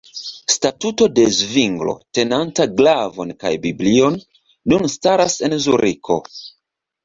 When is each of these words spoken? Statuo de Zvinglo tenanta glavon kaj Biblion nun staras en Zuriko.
Statuo 0.51 1.07
de 1.19 1.25
Zvinglo 1.39 1.93
tenanta 2.19 2.67
glavon 2.81 3.35
kaj 3.45 3.53
Biblion 3.69 4.19
nun 4.75 4.91
staras 4.99 5.41
en 5.49 5.59
Zuriko. 5.69 6.23